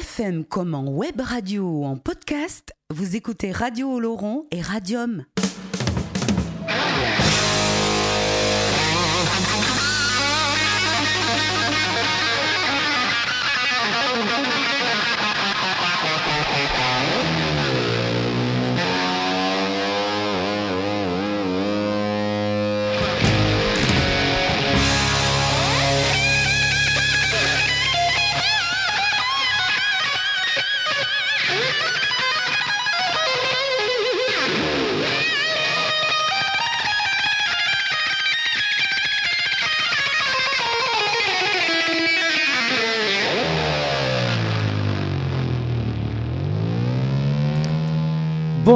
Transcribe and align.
FM 0.00 0.46
comme 0.46 0.74
en 0.74 0.88
web 0.88 1.20
radio 1.20 1.62
ou 1.62 1.84
en 1.84 1.98
podcast, 1.98 2.72
vous 2.88 3.16
écoutez 3.16 3.52
Radio 3.52 3.92
Oloron 3.92 4.46
et 4.50 4.62
Radium. 4.62 5.26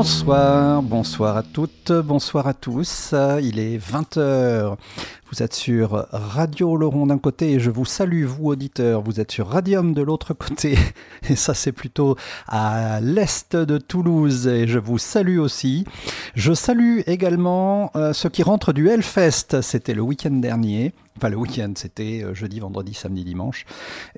Bonsoir, 0.05 0.83
bonsoir 0.83 1.39
à 1.39 1.43
toutes, 1.43 1.91
bonsoir 1.91 2.47
à 2.47 2.53
tous. 2.53 3.15
Il 3.41 3.59
est 3.59 3.79
20h. 3.79 4.77
Vous 5.31 5.43
êtes 5.43 5.55
sur 5.55 6.07
Radio 6.13 6.77
Laurent 6.77 7.07
d'un 7.07 7.17
côté 7.17 7.53
et 7.53 7.59
je 7.59 7.71
vous 7.71 7.87
salue, 7.87 8.25
vous 8.25 8.49
auditeurs. 8.49 9.01
Vous 9.01 9.19
êtes 9.19 9.33
sur 9.33 9.49
Radium 9.49 9.95
de 9.95 10.03
l'autre 10.03 10.35
côté. 10.35 10.77
Et 11.31 11.37
ça, 11.37 11.55
c'est 11.55 11.73
plutôt 11.73 12.17
à 12.47 13.01
l'est 13.01 13.57
de 13.57 13.79
Toulouse. 13.79 14.47
Et 14.47 14.67
je 14.67 14.79
vous 14.79 14.99
salue 14.99 15.39
aussi. 15.39 15.87
Je 16.35 16.53
salue 16.53 17.01
également 17.07 17.91
euh, 17.97 18.13
ceux 18.13 18.29
qui 18.29 18.43
rentrent 18.43 18.75
du 18.75 18.91
Hellfest. 18.91 19.63
C'était 19.63 19.95
le 19.95 20.03
week-end 20.03 20.33
dernier. 20.33 20.93
Enfin, 21.17 21.29
le 21.29 21.37
week-end, 21.37 21.73
c'était 21.77 22.23
euh, 22.25 22.35
jeudi, 22.35 22.59
vendredi, 22.59 22.93
samedi, 22.93 23.25
dimanche. 23.25 23.67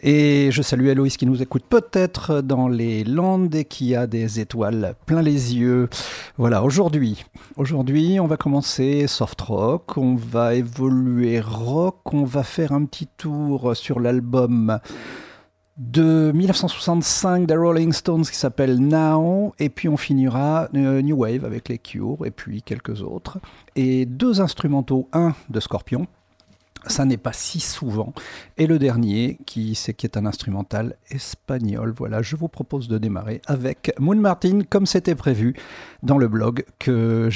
Et 0.00 0.48
je 0.50 0.62
salue 0.62 0.86
Héloïse 0.86 1.18
qui 1.18 1.26
nous 1.26 1.42
écoute 1.42 1.64
peut-être 1.68 2.40
dans 2.40 2.68
les 2.68 3.04
Landes 3.04 3.54
et 3.54 3.66
qui 3.66 3.94
a 3.94 4.06
des 4.06 4.40
étoiles 4.40 4.94
plein 5.04 5.20
les 5.20 5.54
yeux. 5.54 5.90
Voilà, 6.38 6.62
aujourd'hui, 6.62 7.24
aujourd'hui, 7.56 8.18
on 8.18 8.26
va 8.26 8.38
commencer 8.38 9.06
soft 9.08 9.42
rock, 9.42 9.98
on 9.98 10.14
va 10.14 10.54
évoluer 10.54 11.38
rock, 11.40 12.14
on 12.14 12.24
va 12.24 12.42
faire 12.42 12.72
un 12.72 12.86
petit 12.86 13.08
tour 13.18 13.76
sur 13.76 14.00
l'album 14.00 14.78
de 15.76 16.32
1965 16.34 17.46
des 17.46 17.56
Rolling 17.56 17.92
Stones 17.92 18.24
qui 18.24 18.36
s'appelle 18.36 18.78
Now, 18.78 19.52
et 19.58 19.68
puis 19.68 19.88
on 19.88 19.98
finira 19.98 20.68
euh, 20.74 21.02
New 21.02 21.16
Wave 21.16 21.44
avec 21.44 21.68
les 21.68 21.76
Cure, 21.78 22.24
et 22.24 22.30
puis 22.30 22.62
quelques 22.62 23.02
autres. 23.02 23.38
Et 23.74 24.06
deux 24.06 24.40
instrumentaux, 24.40 25.08
un 25.12 25.34
de 25.50 25.60
Scorpion, 25.60 26.06
ça 26.86 27.04
n'est 27.04 27.16
pas 27.16 27.32
si 27.32 27.60
souvent. 27.60 28.12
Et 28.58 28.66
le 28.66 28.78
dernier, 28.78 29.38
qui, 29.46 29.78
est 29.88 30.16
un 30.16 30.26
instrumental 30.26 30.96
espagnol. 31.10 31.92
Voilà, 31.96 32.22
je 32.22 32.36
vous 32.36 32.48
propose 32.48 32.88
de 32.88 32.98
démarrer 32.98 33.40
avec 33.46 33.92
Moon 33.98 34.16
Martin, 34.16 34.60
comme 34.68 34.86
c'était 34.86 35.14
prévu 35.14 35.54
dans 36.02 36.18
le 36.18 36.28
blog 36.28 36.64
que, 36.78 37.28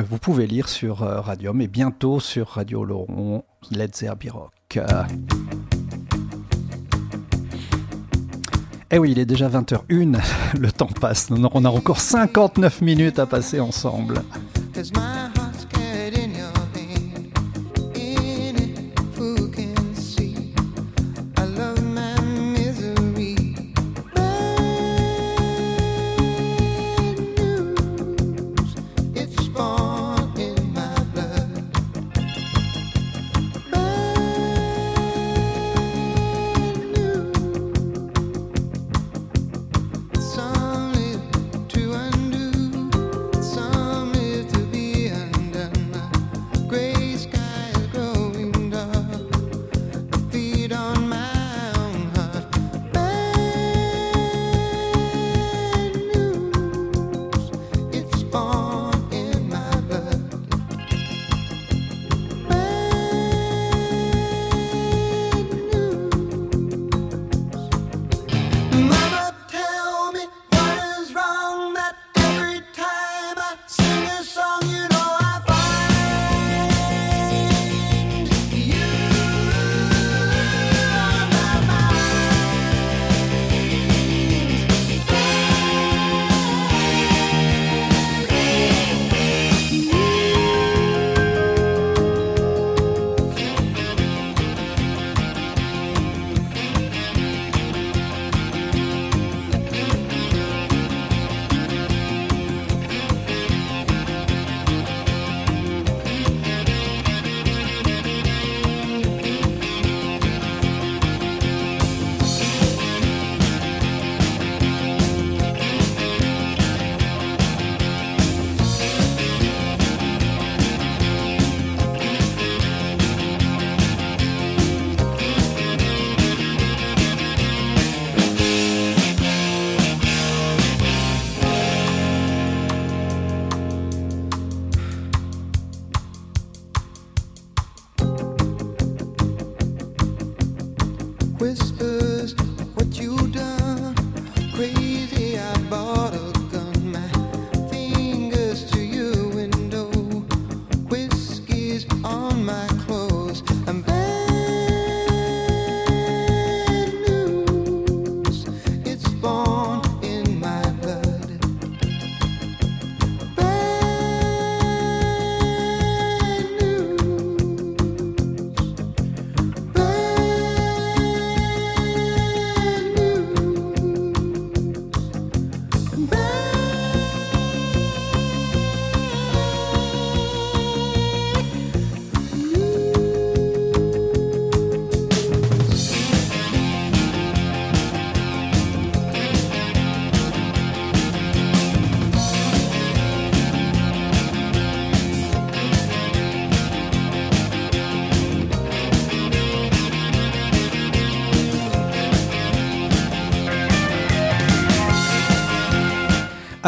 vous 0.00 0.18
pouvez 0.18 0.46
lire 0.46 0.68
sur 0.68 1.02
euh, 1.02 1.20
Radium 1.20 1.60
et 1.60 1.68
bientôt 1.68 2.20
sur 2.20 2.48
Radio 2.48 2.84
Laurent, 2.84 3.44
Let's 3.70 3.98
Zerbi 3.98 4.30
Rock. 4.30 4.80
Eh 8.92 8.98
oui, 8.98 9.12
il 9.12 9.18
est 9.20 9.26
déjà 9.26 9.48
20h01, 9.48 10.20
le 10.58 10.72
temps 10.72 10.86
passe, 10.86 11.28
on 11.30 11.64
a 11.64 11.68
encore 11.68 12.00
59 12.00 12.80
minutes 12.80 13.20
à 13.20 13.26
passer 13.26 13.60
ensemble. 13.60 14.22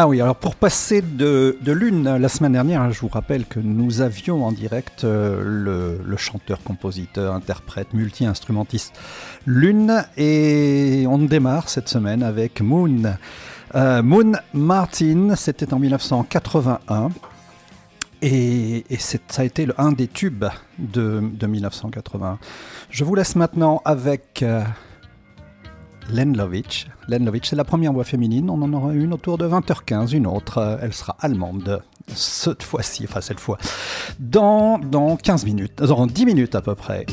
Ah 0.03 0.09
oui, 0.09 0.21
alors 0.21 0.35
pour 0.35 0.57
passer 0.57 1.01
de, 1.01 1.57
l'une 1.65 2.17
la 2.17 2.29
semaine 2.29 2.55
dernière, 2.55 2.91
je 2.91 2.99
vous 2.99 3.07
rappelle 3.07 3.47
que 3.47 3.61
nous 3.61 4.01
avions 4.01 4.45
en 4.45 4.51
direct 4.51 5.05
euh, 5.05 6.01
le, 6.05 6.17
chanteur, 6.17 6.61
compositeur, 6.65 7.33
interprète, 7.33 7.95
multi-instrumentiste 7.95 8.99
Lune 9.47 10.05
et 10.17 11.05
on 11.09 11.19
démarre 11.19 11.69
cette 11.69 11.89
semaine 11.89 12.25
avec 12.25 12.63
Moon. 12.63 13.15
Euh, 13.77 14.03
Moon 14.03 14.33
Martin, 14.53 15.37
c'était 15.37 15.73
en 15.73 15.79
1981 15.79 17.11
et, 18.23 18.85
ça 18.99 19.19
a 19.43 19.45
été 19.45 19.67
le, 19.67 19.81
un 19.81 19.93
des 19.93 20.09
tubes 20.09 20.47
de, 20.81 21.23
de 21.23 21.47
1981. 21.47 22.41
Je 22.91 23.05
vous 23.05 23.15
laisse 23.15 23.37
maintenant 23.37 23.81
avec... 23.85 24.43
Euh, 24.43 24.65
Len 26.11 26.37
Lovitch. 26.37 26.87
Len 27.09 27.25
Lovitch, 27.25 27.49
c'est 27.51 27.57
la 27.57 27.65
première 27.65 27.93
voix 27.93 28.05
féminine. 28.05 28.51
On 28.51 28.61
en 28.63 28.73
aura 28.73 28.93
une 28.93 29.13
autour 29.13 29.39
de 29.39 29.47
20h15, 29.47 30.15
une 30.15 30.27
autre. 30.27 30.59
euh, 30.59 30.77
Elle 30.83 30.93
sera 30.93 31.17
allemande 31.21 31.83
cette 32.15 32.63
fois-ci, 32.65 33.05
enfin 33.09 33.21
cette 33.21 33.39
fois, 33.41 33.59
dans, 34.19 34.79
dans 34.79 35.17
15 35.17 35.45
minutes, 35.47 35.79
dans 35.83 36.07
10 36.07 36.27
minutes 36.27 36.55
à 36.57 36.61
peu 36.61 36.75
près. 36.75 37.07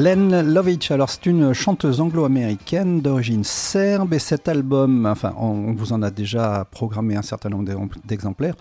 Len 0.00 0.40
Lovitch, 0.54 0.90
alors 0.92 1.10
c'est 1.10 1.26
une 1.26 1.52
chanteuse 1.52 2.00
anglo-américaine 2.00 3.02
d'origine 3.02 3.44
serbe 3.44 4.14
et 4.14 4.18
cet 4.18 4.48
album, 4.48 5.04
enfin 5.04 5.34
on 5.36 5.74
vous 5.74 5.92
en 5.92 6.00
a 6.00 6.10
déjà 6.10 6.66
programmé 6.70 7.16
un 7.16 7.22
certain 7.22 7.50
nombre 7.50 7.70
d'exemplaires, 8.06 8.54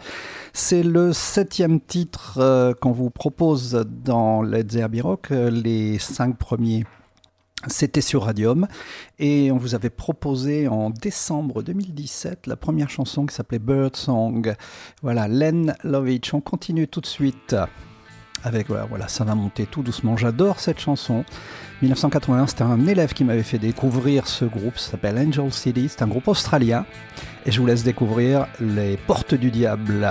c'est 0.51 0.83
le 0.83 1.13
septième 1.13 1.79
titre 1.79 2.39
euh, 2.39 2.73
qu'on 2.73 2.91
vous 2.91 3.09
propose 3.09 3.85
dans 4.03 4.41
Led 4.41 4.69
Zeppelin 4.69 5.01
Rock, 5.01 5.29
euh, 5.31 5.49
les 5.49 5.97
cinq 5.97 6.37
premiers. 6.37 6.83
C'était 7.67 8.01
sur 8.01 8.23
Radium 8.23 8.67
et 9.17 9.49
on 9.53 9.57
vous 9.57 9.75
avait 9.75 9.89
proposé 9.89 10.67
en 10.67 10.89
décembre 10.89 11.63
2017 11.63 12.47
la 12.47 12.57
première 12.57 12.89
chanson 12.89 13.25
qui 13.25 13.33
s'appelait 13.33 13.59
Bird 13.59 13.95
Song. 13.95 14.53
Voilà, 15.01 15.29
Len 15.29 15.73
Lovitch, 15.85 16.33
on 16.33 16.41
continue 16.41 16.89
tout 16.89 16.99
de 16.99 17.05
suite 17.05 17.55
avec 18.43 18.67
voilà, 18.67 18.85
voilà, 18.85 19.07
ça 19.07 19.23
va 19.23 19.35
monter 19.35 19.65
tout 19.65 19.83
doucement. 19.83 20.17
J'adore 20.17 20.59
cette 20.59 20.79
chanson. 20.79 21.25
1981, 21.81 22.47
c'était 22.47 22.63
un 22.63 22.85
élève 22.87 23.13
qui 23.13 23.23
m'avait 23.23 23.43
fait 23.43 23.57
découvrir 23.57 24.27
ce 24.27 24.45
groupe, 24.45 24.77
ça 24.77 24.91
s'appelle 24.91 25.17
Angel 25.17 25.51
City, 25.53 25.87
c'est 25.89 26.01
un 26.01 26.07
groupe 26.07 26.27
australien 26.27 26.85
et 27.45 27.51
je 27.51 27.59
vous 27.59 27.65
laisse 27.65 27.83
découvrir 27.83 28.47
les 28.59 28.97
portes 28.97 29.33
du 29.33 29.49
diable. 29.49 30.07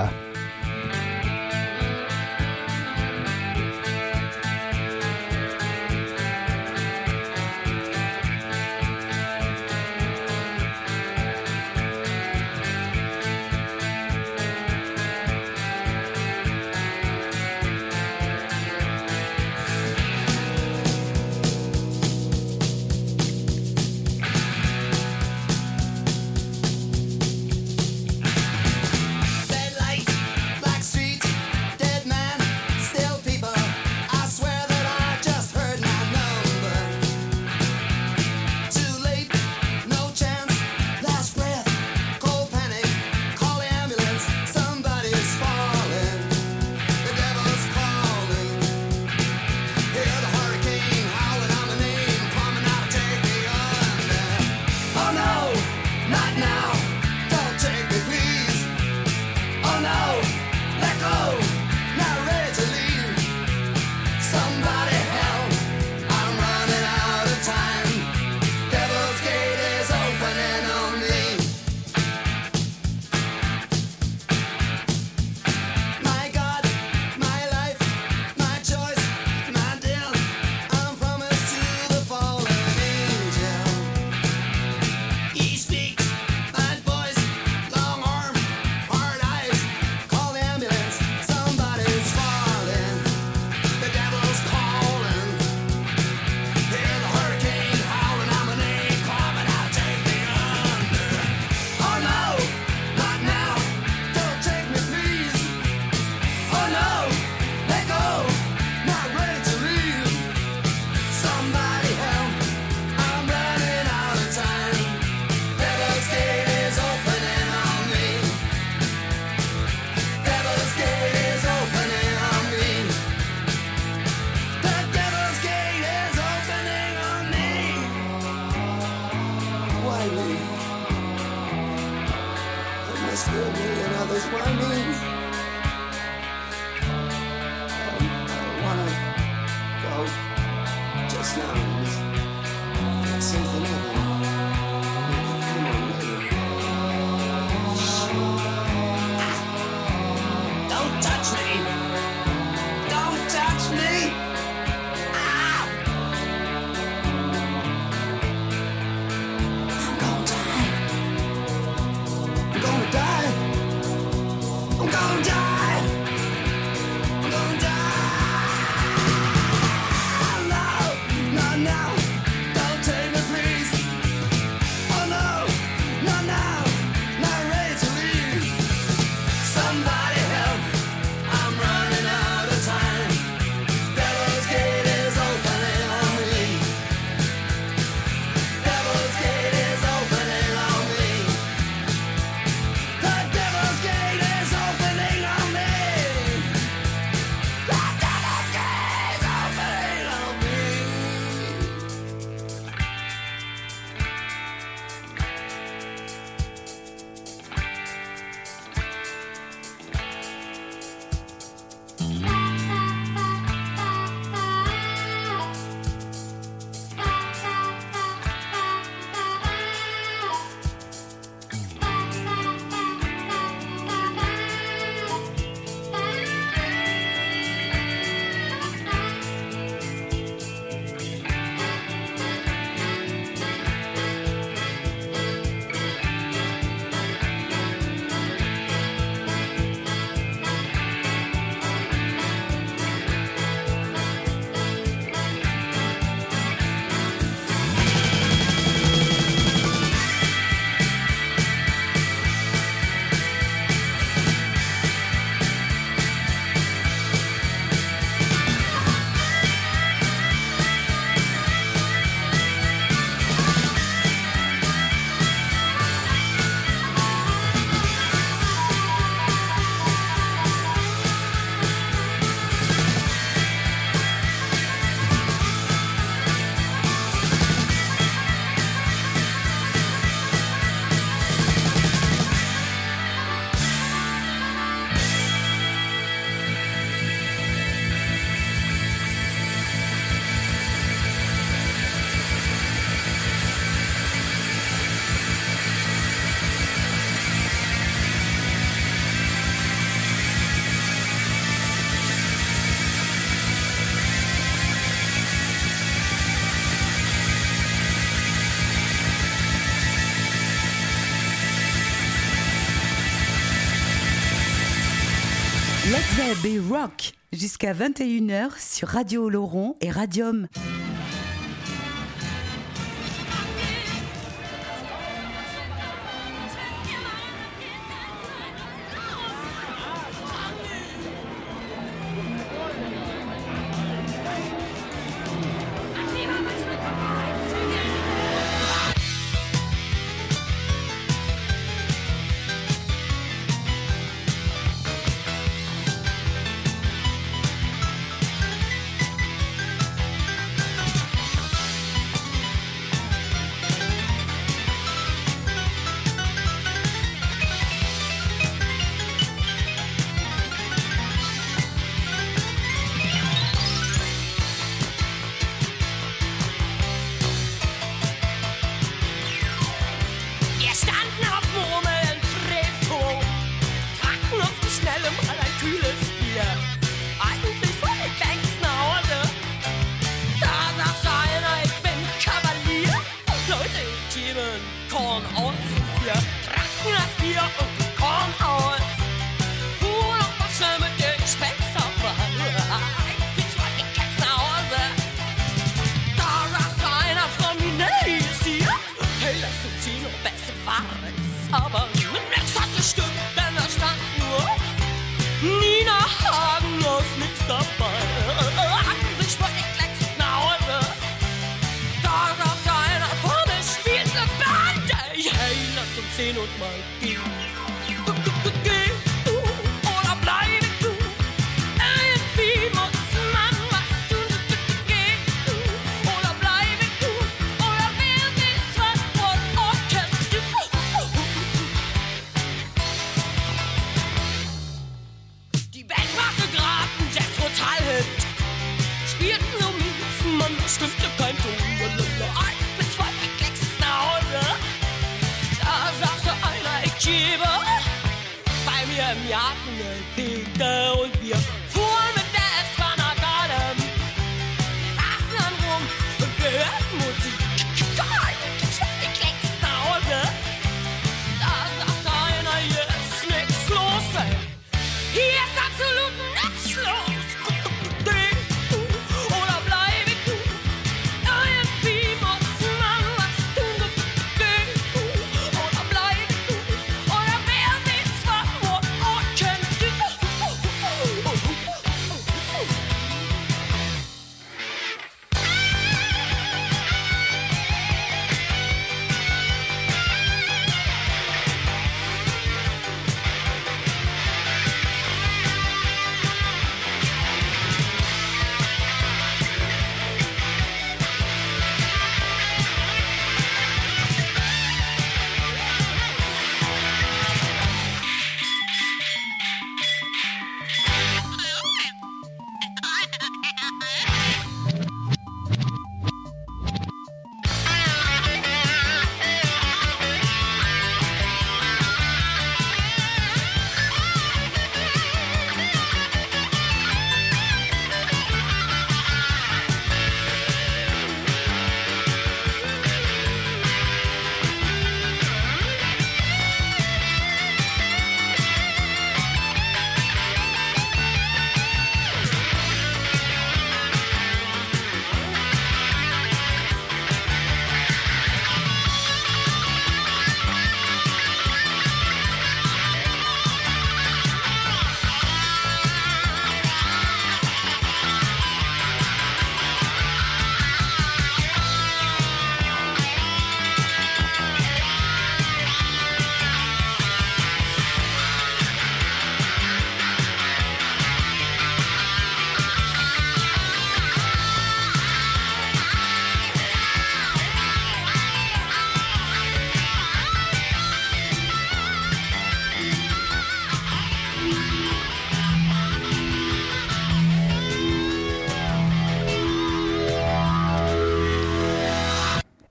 Rock 316.70 317.12
jusqu'à 317.32 317.72
21h 317.72 318.50
sur 318.60 318.88
Radio 318.88 319.24
Oloron 319.24 319.76
et 319.80 319.90
Radium. 319.90 320.46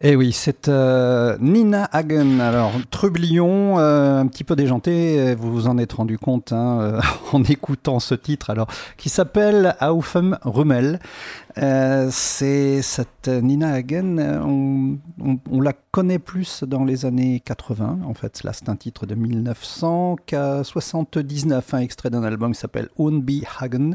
Eh 0.10 0.16
oui, 0.16 0.32
c'est 0.32 0.70
euh, 0.70 1.36
Nina 1.42 1.84
Hagen. 1.92 2.40
Alors, 2.40 2.72
trublion, 2.92 3.78
euh, 3.78 4.22
un 4.22 4.28
petit 4.28 4.46
peu 4.46 4.56
déjanté, 4.56 5.20
euh, 5.20 5.36
vous 5.38 5.52
vous 5.52 5.68
en 5.68 5.78
êtes 5.78 5.92
rendu 5.92 6.18
compte 6.18 6.54
hein, 6.54 7.02
en 7.34 7.44
écoutant 7.44 8.00
ce 8.00 8.16
titre, 8.16 8.50
alors, 8.50 8.68
qui 8.96 9.10
s'appelle 9.10 9.76
Aufem 9.82 10.38
Rummel. 10.44 11.02
C'est 11.58 12.82
cette 12.84 13.28
Nina 13.28 13.74
Hagen, 13.74 14.98
on, 15.52 15.60
la 15.60 15.74
connaît 15.74 16.20
plus 16.20 16.64
dans 16.64 16.86
les 16.86 17.06
années 17.06 17.42
80. 17.42 18.00
En 18.06 18.14
fait, 18.14 18.44
là, 18.44 18.54
c'est 18.54 18.70
un 18.70 18.78
titre 18.78 19.06
de 19.08 19.16
1979, 19.16 21.74
un 21.74 21.80
extrait 21.80 22.10
d'un 22.10 22.24
album 22.24 22.54
qui 22.54 22.60
s'appelle 22.62 22.88
Unbi 22.98 23.44
Hagen. 23.60 23.92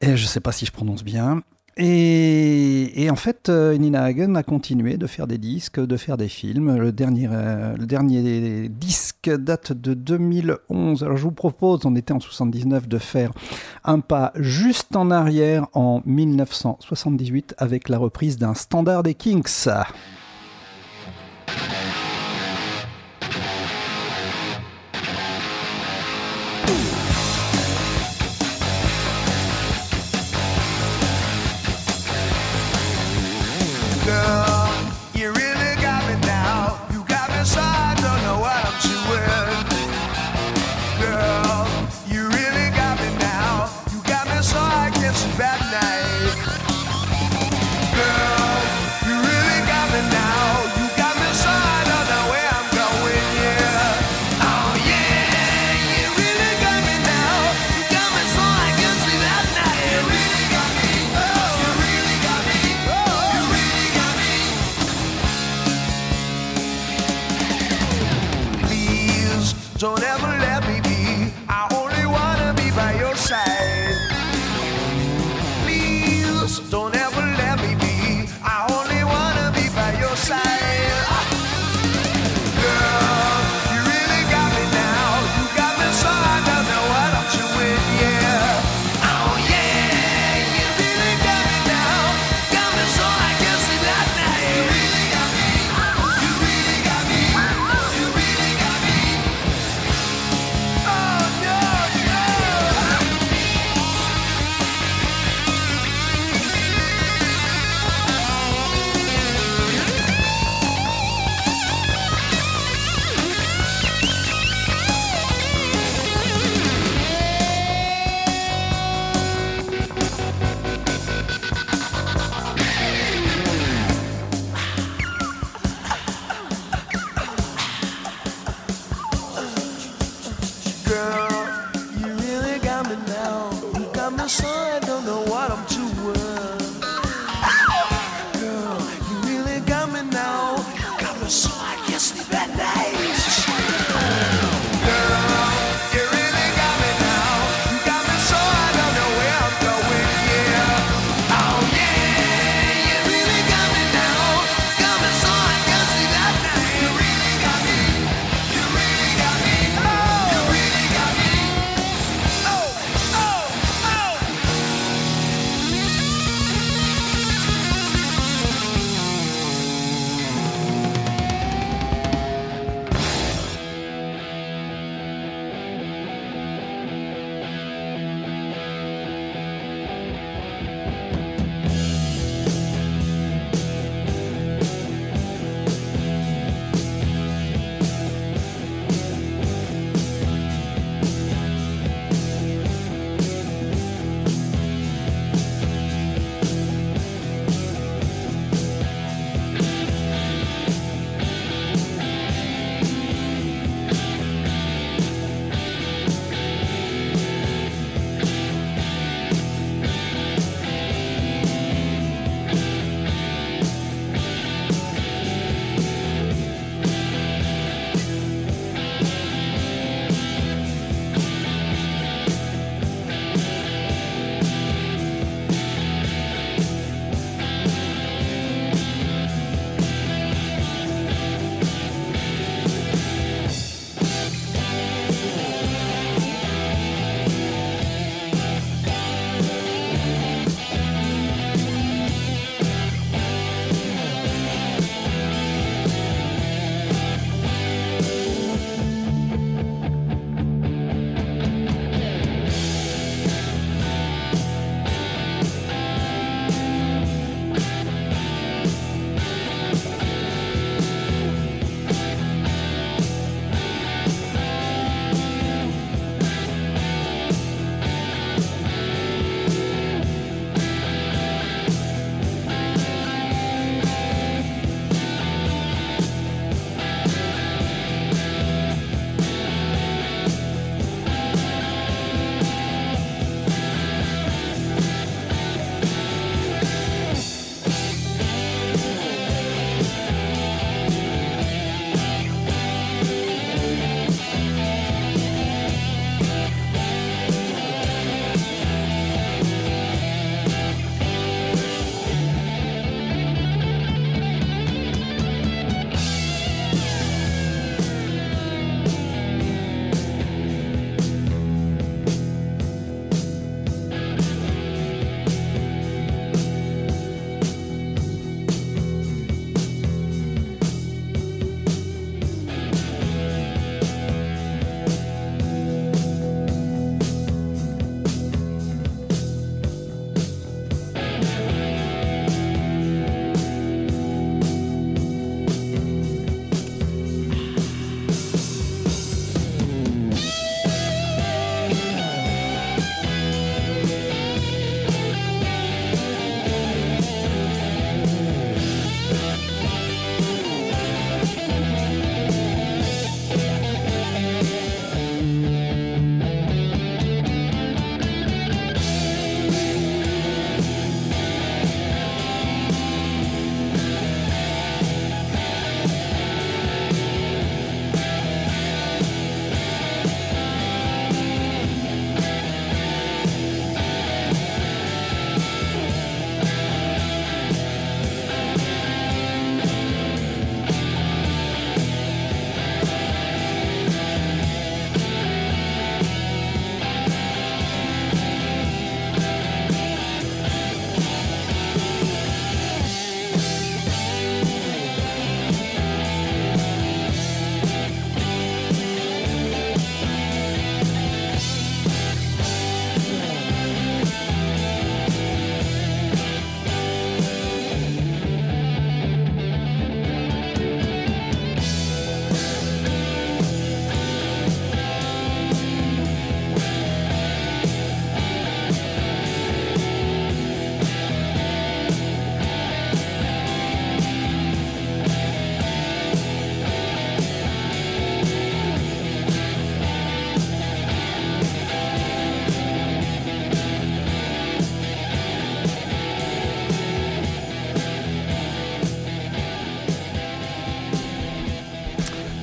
Et 0.00 0.16
je 0.16 0.24
ne 0.24 0.28
sais 0.28 0.40
pas 0.40 0.50
si 0.50 0.66
je 0.66 0.72
prononce 0.72 1.04
bien. 1.04 1.44
Et, 1.76 3.08
en 3.10 3.16
fait, 3.16 3.48
euh, 3.48 3.76
Nina 3.76 4.04
Hagen 4.04 4.36
a 4.36 4.44
continué 4.44 4.96
de 4.96 5.08
faire 5.08 5.26
des 5.26 5.38
disques, 5.38 5.80
de 5.80 5.96
faire 5.96 6.16
des 6.16 6.28
films. 6.28 6.76
Le 6.76 6.92
dernier, 6.92 7.28
euh, 7.30 8.68
disque 8.68 9.30
date 9.30 9.72
de 9.72 9.94
2011. 9.94 11.02
Alors 11.02 11.16
je 11.16 11.22
vous 11.24 11.32
propose, 11.32 11.84
on 11.84 11.96
était 11.96 12.12
en 12.12 12.20
79, 12.20 12.86
de 12.86 12.98
faire 12.98 13.32
un 13.84 14.00
pas 14.00 14.32
juste 14.36 14.94
en 14.94 15.10
arrière 15.10 15.66
en 15.72 16.00
1978 16.06 17.54
avec 17.58 17.88
la 17.88 17.98
reprise 17.98 18.38
d'un 18.38 18.54
standard 18.54 19.02
des 19.02 19.14
Kinks. 19.14 19.68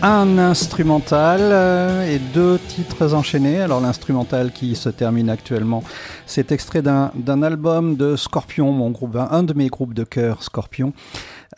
Un 0.01 0.37
instrumental 0.37 1.39
euh, 1.41 2.11
et 2.11 2.19
deux 2.19 2.57
titres 2.57 3.13
enchaînés. 3.13 3.61
Alors 3.61 3.81
l'instrumental 3.81 4.51
qui 4.51 4.75
se 4.75 4.89
termine 4.89 5.29
actuellement, 5.29 5.83
c'est 6.25 6.51
extrait 6.51 6.81
d'un 6.81 7.11
d'un 7.15 7.43
album 7.43 7.95
de 7.95 8.15
Scorpion, 8.15 8.71
mon 8.71 8.89
groupe, 8.89 9.15
un 9.15 9.43
de 9.43 9.53
mes 9.53 9.67
groupes 9.67 9.93
de 9.93 10.03
cœur, 10.03 10.43
Scorpion. 10.43 10.93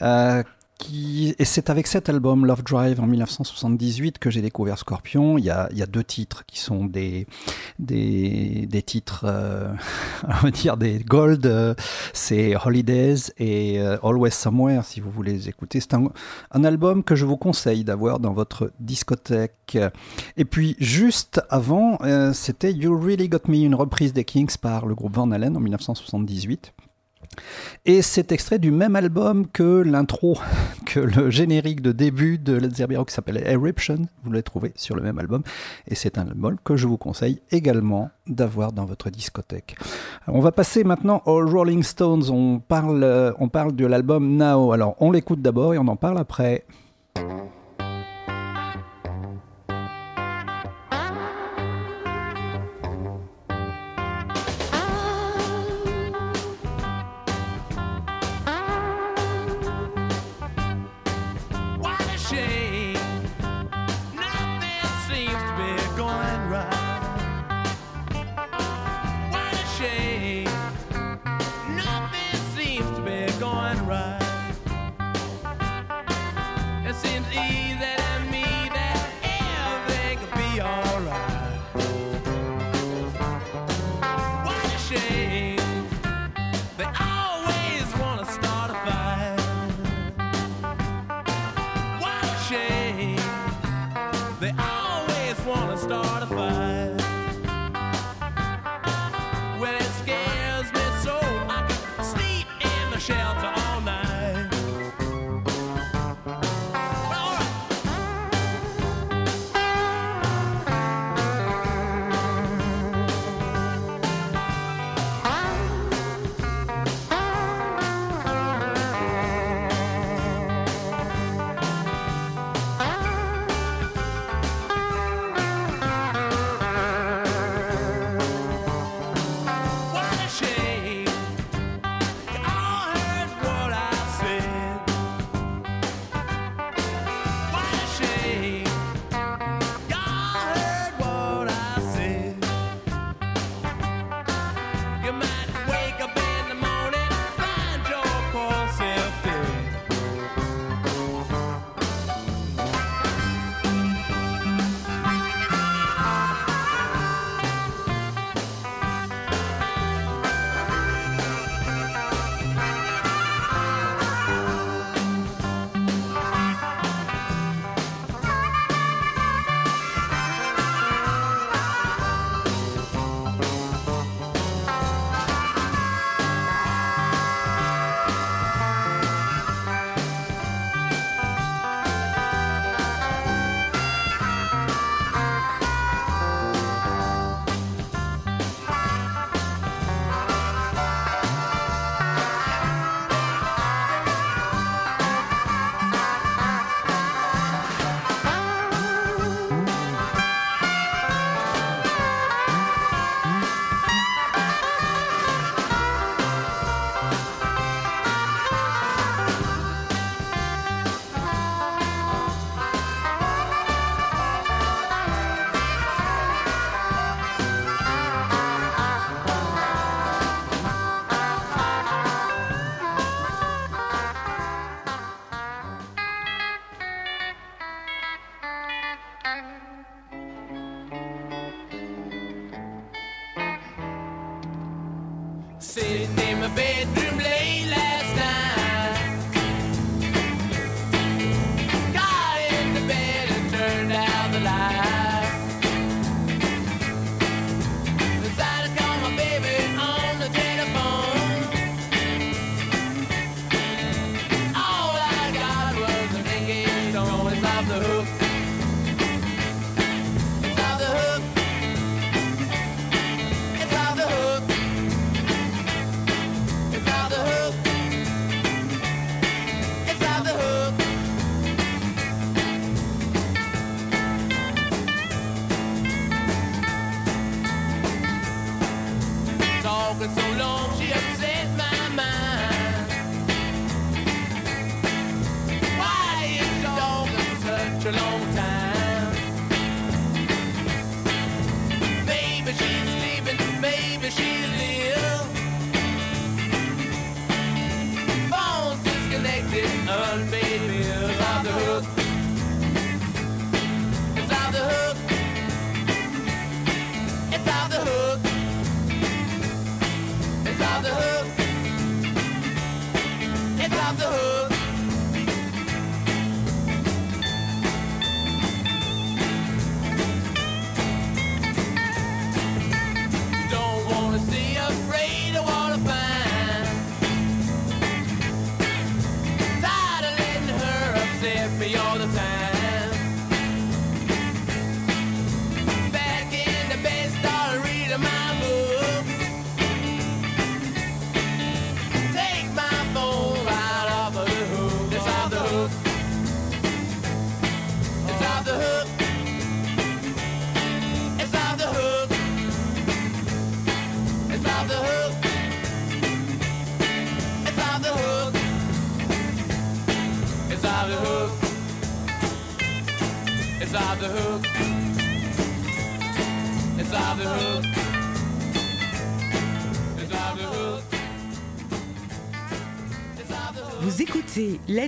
euh, 0.01 0.43
et 0.91 1.46
c'est 1.46 1.69
avec 1.69 1.88
cet 1.88 2.10
album 2.10 2.46
Love 2.46 2.63
Drive 2.63 3.00
en 3.00 3.08
1978 3.08 4.19
que 4.19 4.30
j'ai 4.30 4.41
découvert 4.41 4.78
Scorpion. 4.78 5.38
Il 5.38 5.46
y 5.46 5.50
a, 5.50 5.69
deux 5.88 6.04
titres 6.04 6.46
qui 6.46 6.60
sont 6.60 6.86
des 6.86 7.28
titres, 8.86 9.26
euh, 9.28 9.74
on 10.28 10.34
va 10.34 10.52
dire 10.52 10.78
des 10.78 11.00
gold. 11.00 11.76
c'est 12.13 12.56
Holidays 12.56 13.32
et 13.38 13.80
euh, 13.80 13.98
Always 14.04 14.32
Somewhere 14.32 14.84
si 14.84 15.00
vous 15.00 15.12
voulez 15.12 15.34
les 15.34 15.50
écouter. 15.50 15.80
C'est 15.80 15.93
un, 15.93 16.10
un 16.52 16.63
album 16.63 17.04
que 17.04 17.15
je 17.15 17.26
vous 17.26 17.38
conseille 17.38 17.84
d'avoir 17.84 18.19
dans 18.19 18.34
votre 18.34 18.72
discothèque. 18.80 19.78
Et 20.38 20.46
puis 20.46 20.76
juste 20.80 21.41
avant, 21.50 21.98
euh, 22.02 22.34
c'était 22.34 22.72
You 22.72 22.98
Really 23.00 23.30
Got 23.30 23.48
Me, 23.48 23.58
une 23.58 23.76
reprise 23.76 24.13
des 24.13 24.26
Kings 24.26 24.58
par 24.62 24.86
le 24.86 24.96
groupe 24.96 25.15
Van 25.15 25.32
Halen 25.32 25.56
en 25.56 25.60
1978. 25.60 26.74
Et 27.86 28.02
c'est 28.02 28.32
extrait 28.32 28.60
du 28.60 28.72
même 28.72 28.96
album 28.96 29.48
que 29.48 29.82
l'intro, 29.82 30.38
que 30.86 31.00
le 31.00 31.30
générique 31.30 31.82
de 31.82 31.91
début 31.91 32.38
de 32.38 32.54
Led 32.54 32.76
Zeppelin 32.76 33.04
qui 33.04 33.13
s'appelle 33.13 33.43
Eruption. 33.46 34.08
Vous 34.24 34.32
l'avez 34.32 34.43
trouvé 34.43 34.72
sur 34.76 34.96
le 34.96 35.02
même 35.02 35.19
album. 35.19 35.43
Et 35.88 35.96
c'est 35.96 36.17
un 36.17 36.28
album 36.28 36.58
que 36.63 36.76
je 36.76 36.88
vous 36.88 36.98
conseille 36.98 37.41
également 37.52 38.10
d'avoir 38.28 38.72
dans 38.72 38.86
votre 38.86 39.10
discothèque. 39.10 39.76
On 40.28 40.39
va 40.39 40.52
passer 40.52 40.84
maintenant 40.84 41.22
aux 41.26 41.46
Rolling 41.46 41.84
Stones. 41.84 42.30
On 42.30 42.60
parle, 42.60 43.04
euh, 43.04 43.32
on 43.39 43.50
parle 43.50 43.76
de 43.76 43.86
l'album 43.86 44.38
Now. 44.38 44.72
Alors 44.72 44.96
on 45.00 45.12
l'écoute 45.12 45.41
d'abord 45.41 45.74
et 45.74 45.78
on 45.78 45.88
en 45.88 45.96
parle 45.96 46.17
après. 46.17 46.65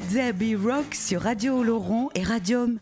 There 0.02 0.34
Be 0.34 0.58
Rock 0.62 0.93
sur 0.93 1.22
Radio 1.22 1.60
Oloron 1.60 2.10
et 2.16 2.24
Radium. 2.24 2.80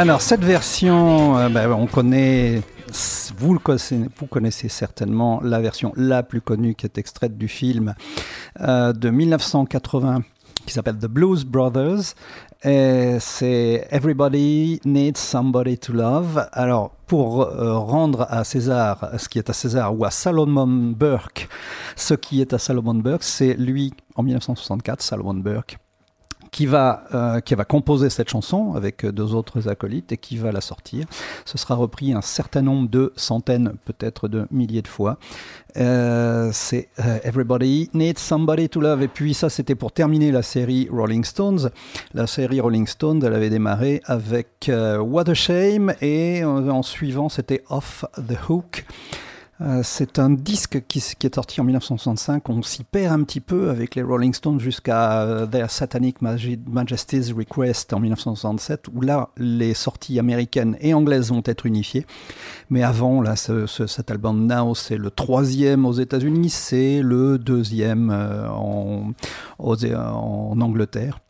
Alors 0.00 0.22
cette 0.22 0.42
version, 0.42 1.36
euh, 1.36 1.50
ben, 1.50 1.70
on 1.72 1.86
connaît, 1.86 2.62
vous, 3.36 3.52
le 3.52 3.58
connaissez, 3.58 4.70
certainement 4.70 5.42
la 5.42 5.60
version 5.60 5.92
la 5.94 6.22
plus 6.22 6.40
connue 6.40 6.74
qui 6.74 6.86
est 6.86 6.96
extraite 6.96 7.36
du 7.36 7.48
film 7.48 7.94
euh, 8.62 8.94
de 8.94 9.10
1980 9.10 10.22
qui 10.64 10.72
s'appelle 10.72 10.96
The 10.96 11.06
Blues 11.06 11.44
Brothers. 11.44 12.14
C'est 12.62 13.88
Everybody 13.90 14.80
Needs 14.86 15.18
Somebody 15.18 15.76
to 15.76 15.92
Love. 15.92 16.48
Alors 16.52 16.92
pour 17.06 17.42
euh, 17.42 17.76
rendre 17.76 18.26
à 18.30 18.42
César 18.44 19.10
ce 19.18 19.28
qui 19.28 19.38
est 19.38 19.50
à 19.50 19.52
César 19.52 19.94
ou 19.94 20.06
à 20.06 20.10
Solomon 20.10 20.94
Burke 20.96 21.46
ce 21.94 22.14
qui 22.14 22.40
est 22.40 22.54
à 22.54 22.58
Solomon 22.58 22.94
Burke, 22.94 23.22
c'est 23.22 23.52
lui 23.52 23.92
en 24.14 24.22
1964, 24.22 25.02
Solomon 25.02 25.34
Burke 25.34 25.78
qui 26.50 26.66
va, 26.66 27.04
euh, 27.14 27.40
qui 27.40 27.54
va 27.54 27.64
composer 27.64 28.10
cette 28.10 28.28
chanson 28.28 28.74
avec 28.74 29.04
euh, 29.04 29.12
deux 29.12 29.34
autres 29.34 29.68
acolytes 29.68 30.12
et 30.12 30.16
qui 30.16 30.36
va 30.36 30.52
la 30.52 30.60
sortir. 30.60 31.06
Ce 31.44 31.58
sera 31.58 31.74
repris 31.74 32.12
un 32.12 32.20
certain 32.20 32.62
nombre 32.62 32.88
de 32.88 33.12
centaines, 33.16 33.74
peut-être 33.84 34.28
de 34.28 34.46
milliers 34.50 34.82
de 34.82 34.88
fois. 34.88 35.18
Euh, 35.76 36.50
c'est 36.52 36.88
Everybody 37.22 37.90
Needs 37.94 38.18
Somebody 38.18 38.68
to 38.68 38.80
Love. 38.80 39.02
Et 39.02 39.08
puis 39.08 39.34
ça, 39.34 39.48
c'était 39.48 39.76
pour 39.76 39.92
terminer 39.92 40.32
la 40.32 40.42
série 40.42 40.88
Rolling 40.90 41.24
Stones. 41.24 41.70
La 42.14 42.26
série 42.26 42.60
Rolling 42.60 42.86
Stones, 42.86 43.22
elle 43.24 43.34
avait 43.34 43.50
démarré 43.50 44.00
avec 44.04 44.70
What 44.70 45.30
a 45.30 45.34
Shame 45.34 45.94
et 46.00 46.44
en 46.44 46.82
suivant, 46.82 47.28
c'était 47.28 47.62
Off 47.68 48.04
the 48.16 48.36
Hook. 48.48 48.84
Euh, 49.62 49.82
c'est 49.84 50.18
un 50.18 50.30
disque 50.30 50.84
qui, 50.88 51.02
qui 51.18 51.26
est 51.26 51.34
sorti 51.34 51.60
en 51.60 51.64
1965. 51.64 52.48
On 52.48 52.62
s'y 52.62 52.82
perd 52.82 53.12
un 53.20 53.24
petit 53.24 53.40
peu 53.40 53.68
avec 53.68 53.94
les 53.94 54.00
Rolling 54.02 54.32
Stones 54.32 54.58
jusqu'à 54.58 55.20
euh, 55.22 55.44
Their 55.46 55.70
Satanic 55.70 56.16
Majesty's 56.22 57.30
Request 57.32 57.92
en 57.92 58.00
1967, 58.00 58.86
où 58.94 59.02
là, 59.02 59.28
les 59.36 59.74
sorties 59.74 60.18
américaines 60.18 60.78
et 60.80 60.94
anglaises 60.94 61.28
vont 61.28 61.42
être 61.44 61.66
unifiées. 61.66 62.06
Mais 62.70 62.82
avant, 62.82 63.20
là, 63.20 63.36
ce- 63.36 63.66
ce- 63.66 63.86
cet 63.86 64.10
album 64.10 64.46
Now, 64.46 64.74
c'est 64.74 64.96
le 64.96 65.10
troisième 65.10 65.84
aux 65.84 65.92
États-Unis, 65.92 66.48
c'est 66.48 67.02
le 67.02 67.36
deuxième 67.36 68.10
euh, 68.10 68.48
en, 68.48 69.10
en 69.58 70.60
Angleterre 70.60 71.20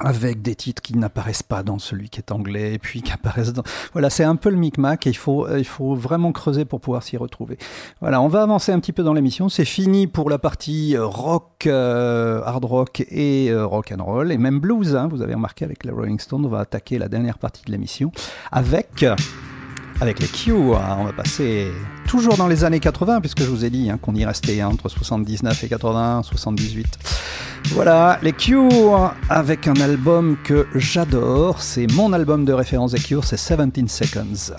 avec 0.00 0.42
des 0.42 0.54
titres 0.54 0.82
qui 0.82 0.96
n'apparaissent 0.96 1.42
pas 1.42 1.62
dans 1.62 1.78
celui 1.78 2.08
qui 2.08 2.20
est 2.20 2.32
anglais 2.32 2.74
et 2.74 2.78
puis 2.78 3.02
qui 3.02 3.12
apparaissent 3.12 3.52
dans... 3.52 3.62
Voilà, 3.92 4.10
c'est 4.10 4.24
un 4.24 4.36
peu 4.36 4.50
le 4.50 4.56
micmac 4.56 5.06
et 5.06 5.10
il 5.10 5.16
faut, 5.16 5.46
euh, 5.46 5.62
vraiment 5.78 6.32
creuser 6.32 6.64
pour 6.64 6.80
pouvoir 6.80 7.02
s'y 7.02 7.16
retrouver. 7.16 7.58
Voilà, 8.00 8.20
on 8.20 8.28
va 8.28 8.42
avancer 8.42 8.72
un 8.72 8.80
petit 8.80 8.92
peu 8.92 9.02
dans 9.02 9.14
l'émission. 9.14 9.48
C'est 9.48 9.64
fini 9.64 10.06
pour 10.06 10.30
la 10.30 10.38
partie 10.38 10.96
euh, 10.96 11.06
rock, 11.06 11.66
euh, 11.66 12.42
hard 12.44 12.64
rock 12.64 13.04
et 13.10 13.52
rock 13.54 13.92
and 13.96 14.02
roll 14.02 14.32
et 14.32 14.38
même 14.38 14.60
blues. 14.60 14.94
hein, 14.94 15.08
vous 15.10 15.22
avez 15.22 15.34
remarqué 15.34 15.64
avec 15.64 15.84
les 15.84 15.90
Rolling 15.90 16.18
Stones, 16.18 16.44
on 16.44 16.48
va 16.48 16.60
attaquer 16.60 16.98
la 16.98 17.08
dernière 17.08 17.38
partie 17.38 17.64
de 17.64 17.72
l'émission 17.72 18.12
avec... 18.52 19.04
Avec 20.00 20.20
les 20.20 20.28
Cure, 20.28 20.80
hein, 20.80 20.96
on 21.00 21.04
va 21.04 21.12
passer 21.12 21.72
toujours 22.06 22.36
dans 22.36 22.46
les 22.46 22.62
années 22.62 22.78
80, 22.78 23.20
puisque 23.20 23.40
je 23.40 23.48
vous 23.48 23.64
ai 23.64 23.70
dit 23.70 23.90
hein, 23.90 23.98
qu'on 24.00 24.14
y 24.14 24.24
restait 24.24 24.60
hein, 24.60 24.68
entre 24.68 24.88
79 24.88 25.64
et 25.64 25.68
80, 25.68 26.22
78. 26.22 26.98
Voilà, 27.70 28.20
les 28.22 28.32
Cure, 28.32 29.12
avec 29.28 29.66
un 29.66 29.74
album 29.80 30.36
que 30.44 30.68
j'adore, 30.76 31.60
c'est 31.60 31.88
mon 31.92 32.12
album 32.12 32.44
de 32.44 32.52
référence 32.52 32.92
des 32.92 33.00
Cure, 33.00 33.24
c'est 33.24 33.36
17 33.36 33.88
Seconds. 33.88 34.54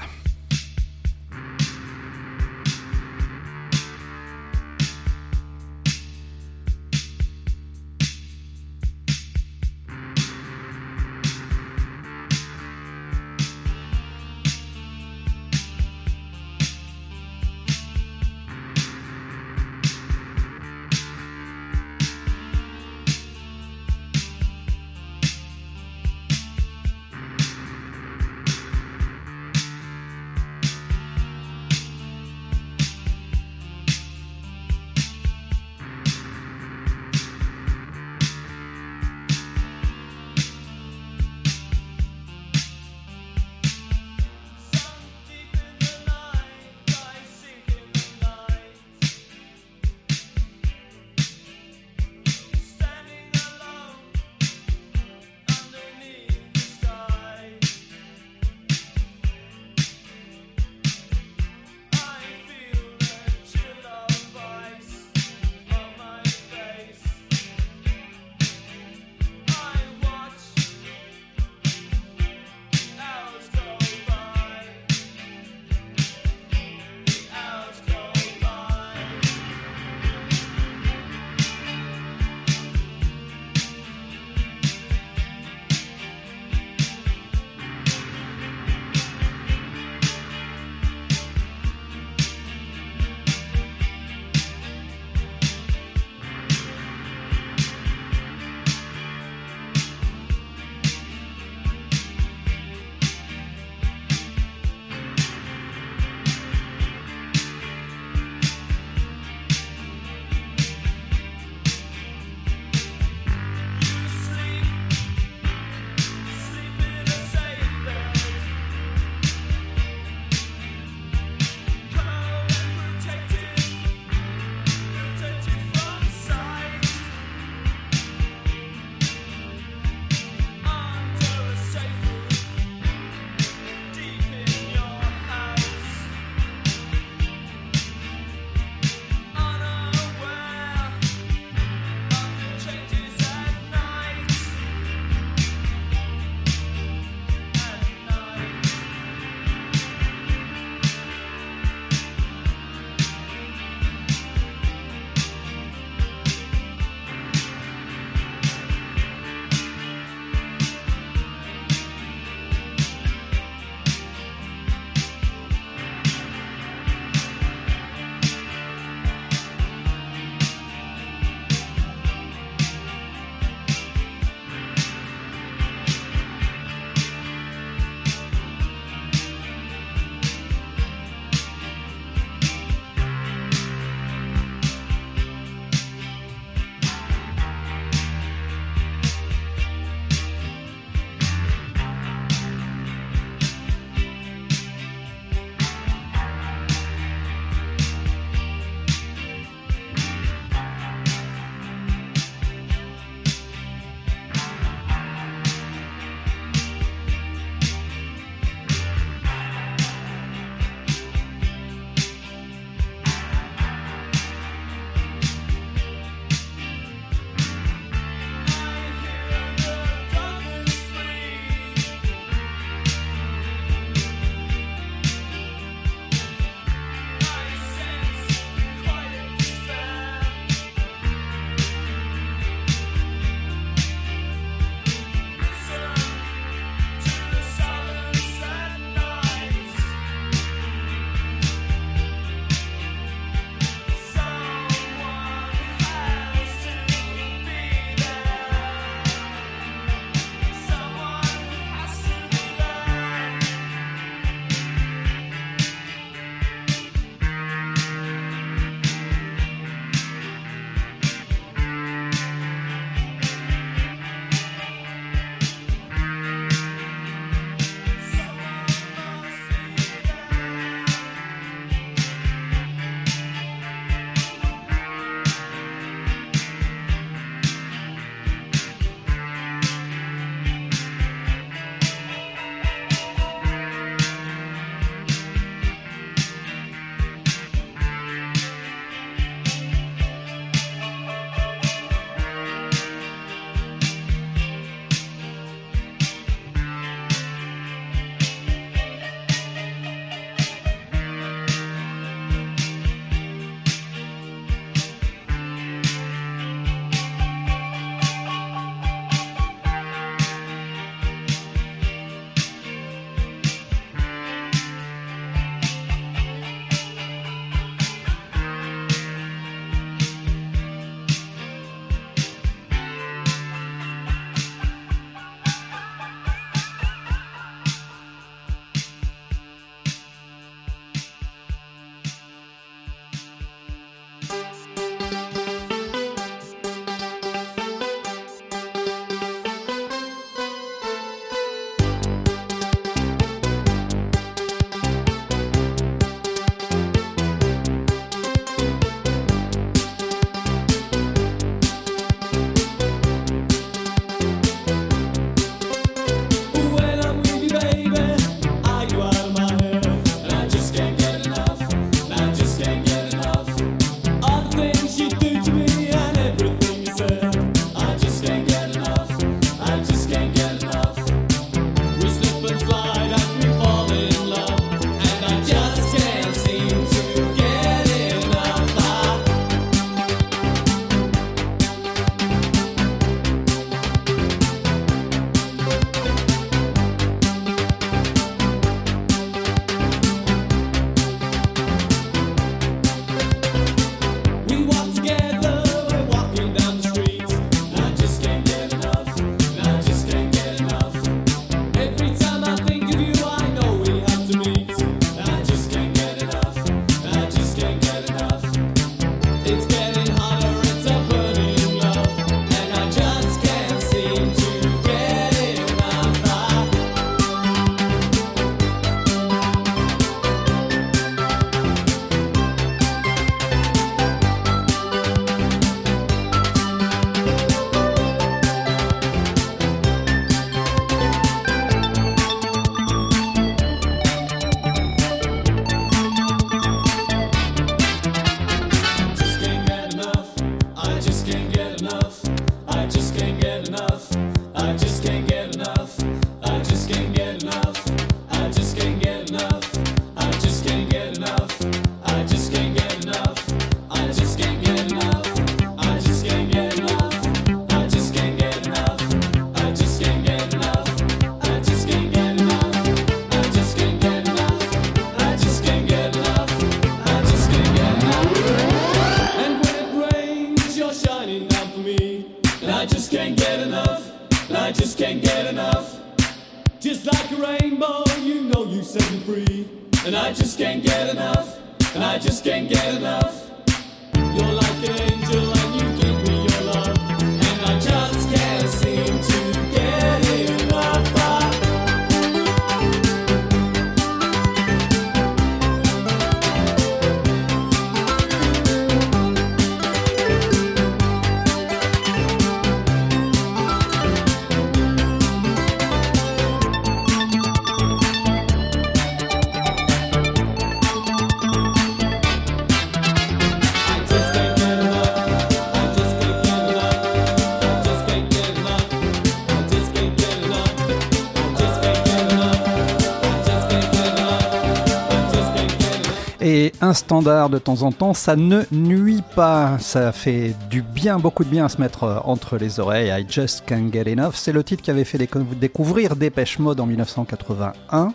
Standard 527.09 527.49
de 527.49 527.57
temps 527.57 527.81
en 527.81 527.91
temps, 527.91 528.13
ça 528.13 528.35
ne 528.35 528.61
nuit 528.71 529.23
pas. 529.35 529.79
Ça 529.79 530.11
fait 530.11 530.53
du 530.69 530.83
bien, 530.83 531.17
beaucoup 531.17 531.43
de 531.43 531.49
bien 531.49 531.65
à 531.65 531.69
se 531.69 531.81
mettre 531.81 532.03
euh, 532.03 532.19
entre 532.23 532.55
les 532.57 532.79
oreilles. 532.79 533.09
I 533.09 533.25
Just 533.27 533.63
Can't 533.65 533.91
Get 533.91 534.11
Enough. 534.13 534.33
C'est 534.35 534.51
le 534.51 534.63
titre 534.63 534.83
qui 534.83 534.91
avait 534.91 535.03
fait 535.05 535.17
déco- 535.17 535.43
découvrir 535.59 536.15
Dépêche 536.15 536.59
Mode 536.59 536.79
en 536.79 536.85
1981. 536.85 538.13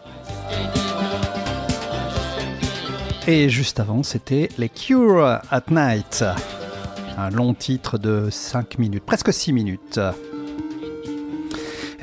Et 3.26 3.48
juste 3.48 3.80
avant, 3.80 4.04
c'était 4.04 4.48
les 4.58 4.68
Cure 4.68 5.24
at 5.50 5.62
Night. 5.72 6.24
Un 7.18 7.30
long 7.30 7.52
titre 7.52 7.98
de 7.98 8.28
5 8.30 8.78
minutes, 8.78 9.02
presque 9.04 9.32
6 9.32 9.52
minutes. 9.52 9.98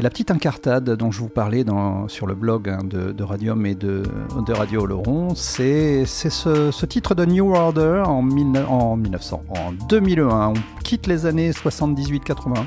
Et 0.01 0.03
la 0.03 0.09
petite 0.09 0.31
incartade 0.31 0.89
dont 0.95 1.11
je 1.11 1.19
vous 1.19 1.29
parlais 1.29 1.63
dans- 1.63 2.07
sur 2.07 2.25
le 2.25 2.33
blog 2.33 2.67
hein, 2.69 2.79
de, 2.83 3.23
Radium 3.23 3.67
et 3.67 3.75
de, 3.75 4.01
Radio 4.49 4.81
Oloron, 4.81 5.35
c'est 5.35 6.05
ce, 6.07 6.85
titre 6.87 7.13
de 7.13 7.23
New 7.23 7.53
Order 7.53 8.01
en, 8.07 8.27
en 8.67 8.95
1900, 8.95 9.43
en 9.49 9.71
2001. 9.89 10.47
On 10.47 10.53
quitte 10.83 11.05
les 11.05 11.27
années 11.27 11.51
78-80 11.51 12.65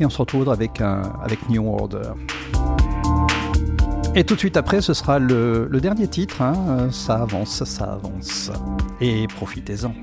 et 0.00 0.04
on 0.04 0.10
se 0.10 0.18
retrouve 0.18 0.48
avec, 0.50 0.82
New 1.48 1.64
Order. 1.72 2.10
Et 4.16 4.24
tout 4.24 4.34
de 4.34 4.40
suite 4.40 4.56
après, 4.56 4.80
ce 4.80 4.94
sera 4.94 5.20
le, 5.20 5.68
dernier 5.80 6.08
titre. 6.08 6.42
hein. 6.42 6.88
Ça 6.90 7.22
avance, 7.22 7.62
ça 7.62 7.84
avance. 7.84 8.50
Et 9.00 9.28
profitez-en. 9.28 9.94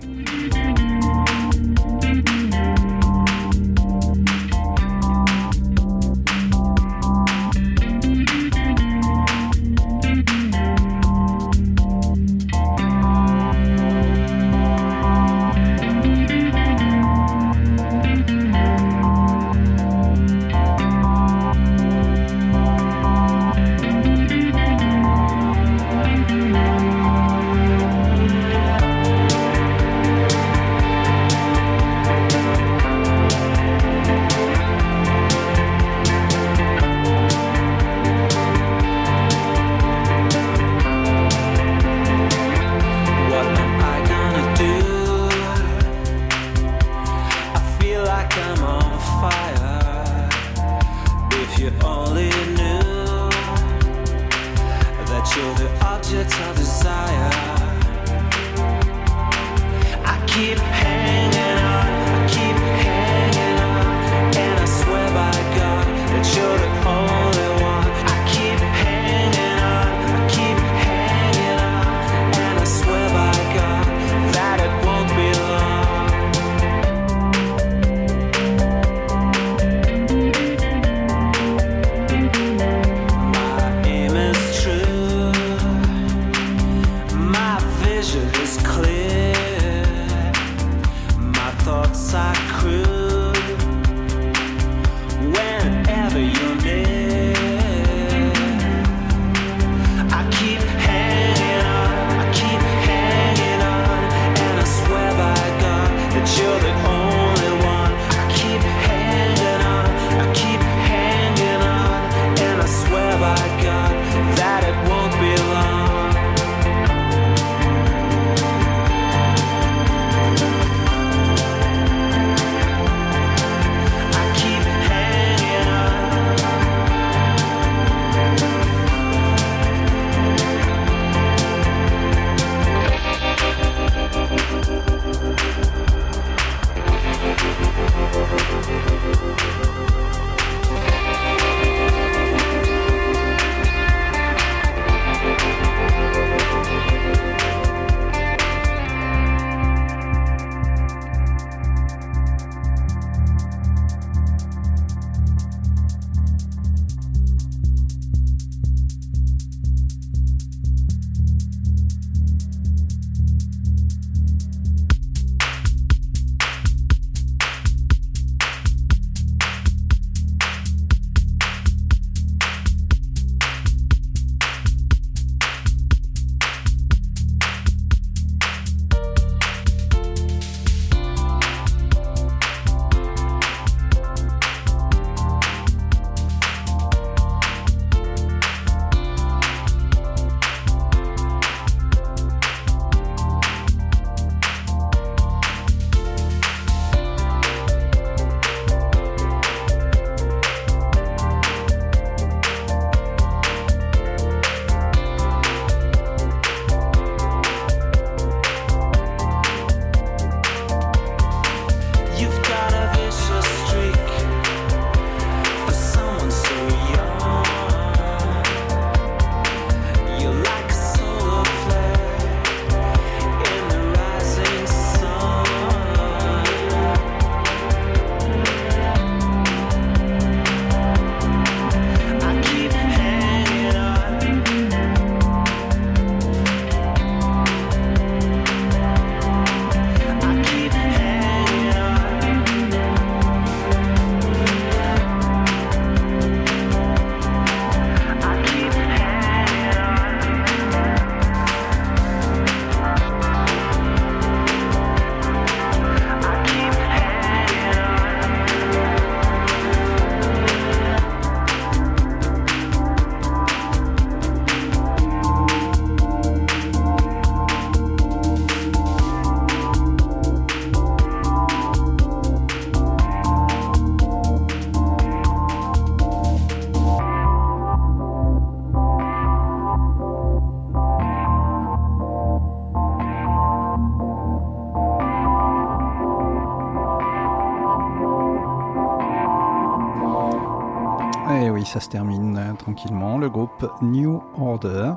Ça 291.72 291.80
se 291.80 291.88
termine 291.88 292.38
euh, 292.38 292.53
tranquillement. 292.53 293.17
Le 293.17 293.30
groupe 293.30 293.72
New 293.82 294.22
Order 294.38 294.91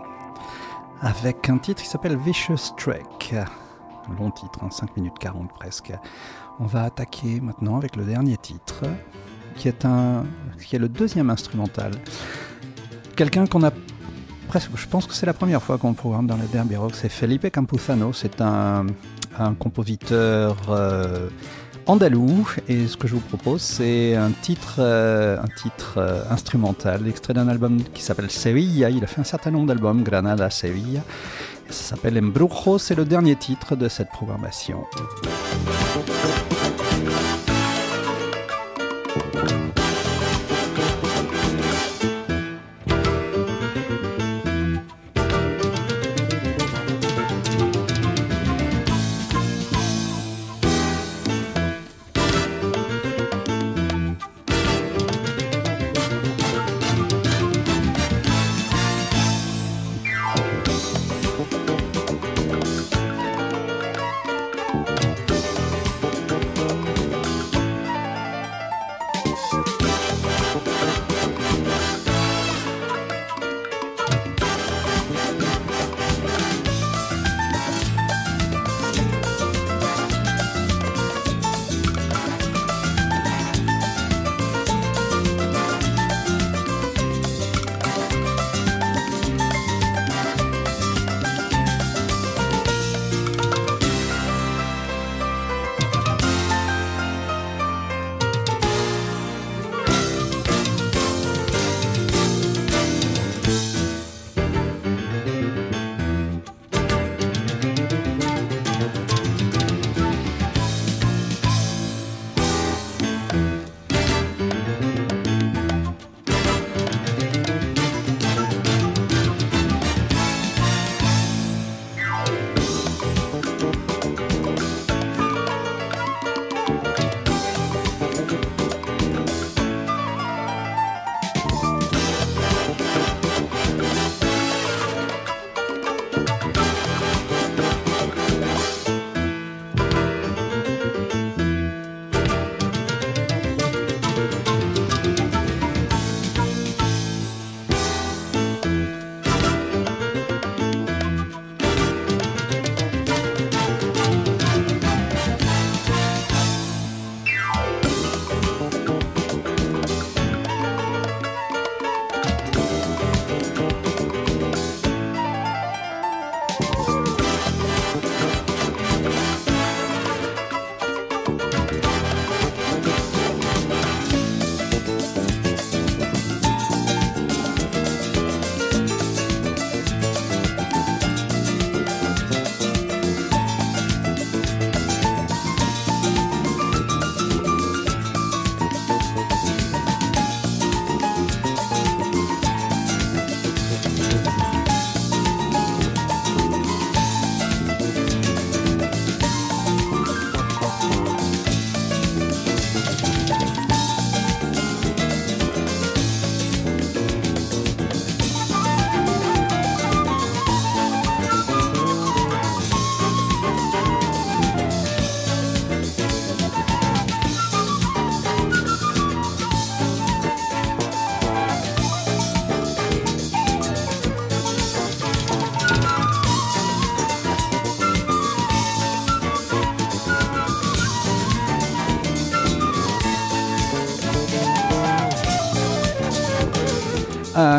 avec 1.03 1.49
un 1.49 1.59
titre 1.59 1.81
qui 1.83 1.89
s'appelle 1.89 2.17
Vicious 2.17 2.75
Trek. 2.77 3.05
Long 4.19 4.33
titre, 4.33 4.59
en 4.61 4.71
5 4.71 4.97
minutes 4.97 5.19
40 5.21 5.53
presque. 5.53 5.93
On 6.59 6.67
va 6.67 6.83
attaquer 6.83 7.41
maintenant 7.41 7.77
avec 7.77 7.95
le 7.95 8.05
dernier 8.05 8.37
titre, 8.39 8.83
qui 9.55 9.69
est, 9.69 9.85
un, 9.85 10.25
qui 10.61 10.75
est 10.75 10.81
le 10.81 10.89
deuxième 10.89 11.31
instrumental. 11.31 11.93
Quelqu'un 13.15 13.47
qu'on 13.47 13.63
a 13.63 13.71
presque, 14.49 14.71
je 14.75 14.89
pense 14.89 15.07
que 15.07 15.15
c'est 15.15 15.27
la 15.27 15.35
première 15.35 15.63
fois 15.63 15.79
qu'on 15.79 15.91
le 15.91 15.95
programme 15.95 16.27
dans 16.27 16.37
le 16.37 16.47
Derby 16.49 16.75
Rock, 16.75 16.97
c'est 16.97 17.09
Felipe 17.09 17.49
Campuzano. 17.53 18.13
C'est 18.13 18.41
un, 18.41 18.87
un 19.39 19.55
compositeur 19.55 20.57
euh, 20.71 21.29
andalou 21.87 22.49
et 22.69 22.87
ce 22.87 22.97
que 22.97 23.07
je 23.09 23.15
vous 23.15 23.21
propose 23.21 23.63
c'est 23.63 24.15
un 24.15 24.31
titre, 24.31 24.77
euh, 24.79 25.39
euh, 25.97 26.23
instrumental, 26.31 27.07
extrait 27.09 27.35
d'un 27.35 27.49
album 27.49 27.83
qui 27.83 28.03
s'appelle 28.03 28.31
Sevilla. 28.31 28.91
Il 28.91 29.05
a 29.05 29.07
fait 29.07 29.21
un 29.21 29.25
certain 29.25 29.51
nombre 29.51 29.67
d'albums, 29.67 30.03
Granada, 30.03 30.51
Sevilla. 30.51 31.01
Ça 31.71 31.97
s'appelle 31.97 32.19
Embrujo, 32.19 32.79
c'est 32.79 32.95
le 32.95 33.05
dernier 33.05 33.37
titre 33.37 33.77
de 33.77 33.89
cette 33.89 34.11
programmation. 34.11 34.85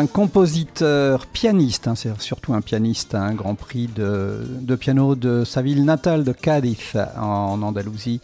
Un 0.06 0.08
compositeur 0.08 1.26
pianiste, 1.26 1.88
hein, 1.88 1.96
c'est 1.96 2.16
surtout 2.22 2.54
un 2.54 2.60
pianiste, 2.60 3.16
un 3.16 3.34
grand 3.34 3.56
prix 3.56 3.88
de, 3.88 4.38
de 4.60 4.76
piano 4.76 5.16
de 5.16 5.42
sa 5.42 5.62
ville 5.62 5.84
natale 5.84 6.22
de 6.22 6.30
Cádiz 6.30 6.96
en 7.20 7.60
Andalousie. 7.60 8.20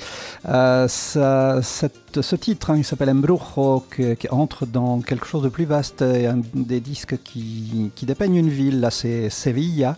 Euh, 0.48 0.86
ça- 0.86 1.60
ce 1.60 2.36
titre, 2.36 2.70
hein, 2.70 2.76
il 2.76 2.84
s'appelle 2.84 3.10
Embrujo, 3.10 3.84
qui, 3.96 4.14
qui 4.14 4.28
entre 4.30 4.64
dans 4.64 5.00
quelque 5.00 5.26
chose 5.26 5.42
de 5.42 5.48
plus 5.48 5.64
vaste, 5.64 6.02
un 6.02 6.40
des 6.54 6.78
disques 6.78 7.18
qui, 7.24 7.90
qui 7.96 8.06
dépeignent 8.06 8.36
une 8.36 8.48
ville, 8.48 8.78
là 8.78 8.90
c'est 8.92 9.28
Sevilla, 9.28 9.96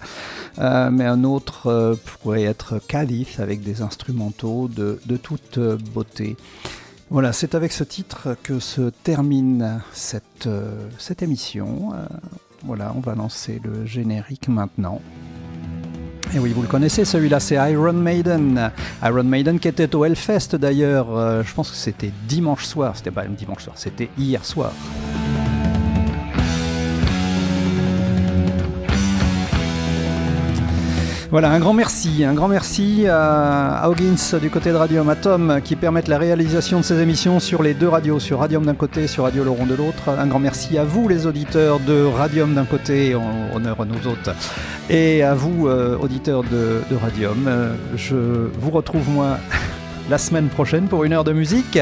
Euh, 0.61 0.89
mais 0.91 1.05
un 1.05 1.25
autre 1.25 1.67
euh, 1.67 1.97
pourrait 2.23 2.45
être 2.45 2.79
Cádiz 2.87 3.41
avec 3.41 3.63
des 3.63 3.83
instrumentaux 3.83 4.69
de, 4.69 5.01
de 5.05 5.17
toute 5.19 5.59
beauté. 5.93 6.37
Voilà, 7.11 7.33
c'est 7.33 7.55
avec 7.55 7.73
ce 7.73 7.85
titre 7.85 8.37
que 8.43 8.59
se 8.59 8.91
termine 9.03 9.81
cette, 9.93 10.47
euh, 10.47 10.89
cette 10.99 11.23
émission. 11.23 11.93
Euh, 11.95 12.07
voilà, 12.65 12.93
on 12.97 13.01
va 13.01 13.15
lancer 13.15 13.61
le 13.63 13.85
générique 13.85 14.49
maintenant. 14.49 15.01
Et 16.35 16.39
oui, 16.39 16.53
vous 16.53 16.63
le 16.63 16.69
connaissez, 16.69 17.05
celui-là, 17.05 17.39
c'est 17.39 17.57
Iron 17.73 17.93
Maiden. 17.93 18.73
Iron 19.03 19.23
Maiden 19.25 19.61
qui 19.61 19.69
était 19.69 19.95
au 19.95 20.05
Hellfest 20.05 20.57
d'ailleurs, 20.57 21.17
euh, 21.17 21.43
je 21.45 21.55
pense 21.55 21.71
que 21.71 21.77
c'était 21.77 22.11
dimanche 22.27 22.65
soir, 22.65 22.97
c'était 22.97 23.11
pas 23.11 23.27
dimanche 23.27 23.63
soir, 23.65 23.77
c'était 23.77 24.09
hier 24.19 24.45
soir. 24.45 24.73
Voilà, 31.35 31.51
un 31.51 31.59
grand 31.59 31.73
merci, 31.73 32.23
un 32.25 32.33
grand 32.33 32.47
merci 32.47 33.09
à, 33.11 33.89
Hoggins 33.89 34.39
du 34.41 34.51
côté 34.51 34.71
de 34.71 34.77
Radium, 34.77 35.09
à 35.09 35.17
Tom 35.17 35.59
qui 35.65 35.75
permettent 35.75 36.07
la 36.07 36.17
réalisation 36.17 36.79
de 36.79 36.85
ces 36.85 37.01
émissions 37.01 37.41
sur 37.41 37.65
les 37.65 37.75
deux 37.75 37.89
radios, 37.89 38.21
sur 38.21 38.39
Radium 38.39 38.65
d'un 38.65 38.77
côté, 38.77 39.09
sur 39.09 39.25
Radio 39.25 39.43
Laurent 39.43 39.67
de 39.67 39.75
l'autre. 39.75 40.11
Un 40.11 40.29
grand 40.29 40.39
merci 40.39 40.79
à 40.79 40.85
vous 40.85 41.09
les 41.09 41.27
auditeurs 41.27 41.81
de 41.81 42.05
Radium 42.05 42.55
d'un 42.55 42.67
côté, 42.67 43.17
en 43.17 43.53
honneur 43.53 43.81
à 43.81 43.85
nous 43.85 44.07
autres, 44.07 44.33
et 44.89 45.25
à 45.25 45.35
vous 45.35 45.67
euh, 45.67 45.99
auditeurs 45.99 46.45
de, 46.45 46.83
de 46.89 46.95
Radium. 46.95 47.47
Euh, 47.49 47.75
je 47.97 48.15
vous 48.57 48.71
retrouve 48.71 49.11
moi 49.11 49.39
la 50.11 50.19
semaine 50.19 50.47
prochaine 50.47 50.87
pour 50.87 51.03
une 51.03 51.15
heure 51.15 51.25
de 51.25 51.33
musique 51.33 51.81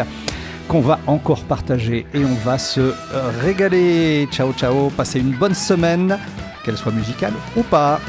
qu'on 0.66 0.80
va 0.80 0.98
encore 1.06 1.44
partager 1.44 2.06
et 2.14 2.24
on 2.24 2.34
va 2.42 2.56
se 2.56 2.80
euh, 2.80 2.94
régaler. 3.42 4.26
Ciao 4.32 4.54
ciao, 4.54 4.88
passez 4.96 5.20
une 5.20 5.32
bonne 5.32 5.54
semaine, 5.54 6.18
qu'elle 6.64 6.78
soit 6.78 6.92
musicale 6.92 7.34
ou 7.54 7.62
pas. 7.64 8.00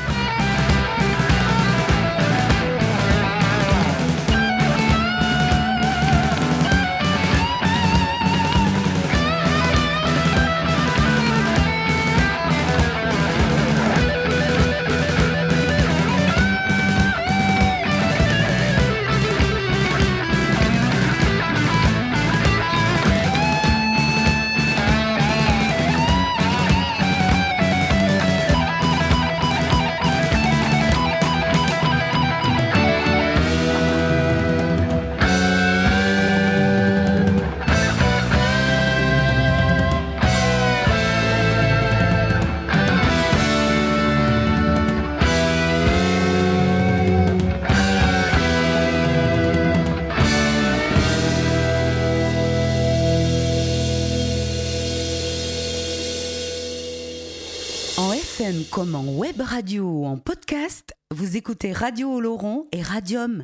Radio 61.84 62.14
Oloron 62.14 62.66
et 62.72 62.82
Radium. 62.82 63.42